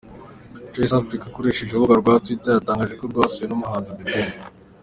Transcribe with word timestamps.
Trace 0.71 0.95
Africa 1.01 1.23
ikoresheje 1.27 1.71
urubuga 1.71 1.95
rwa 2.01 2.13
Twitter 2.23 2.51
yatangaje 2.53 2.93
ko 2.99 3.03
yasuwe 3.23 3.45
n'umuhanzi 3.47 3.91
The 3.97 4.05
Ben. 4.11 4.29